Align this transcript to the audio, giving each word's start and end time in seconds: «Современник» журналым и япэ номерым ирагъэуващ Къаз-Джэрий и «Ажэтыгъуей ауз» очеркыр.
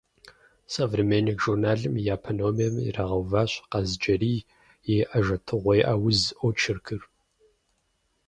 «Современник» 0.75 1.37
журналым 1.45 1.93
и 1.95 2.01
япэ 2.15 2.31
номерым 2.39 2.77
ирагъэуващ 2.87 3.51
Къаз-Джэрий 3.71 4.39
и 4.93 4.95
«Ажэтыгъуей 5.15 5.81
ауз» 5.93 6.19
очеркыр. 6.45 7.01